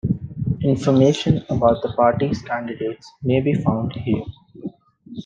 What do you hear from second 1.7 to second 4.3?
the party's candidates may be found here.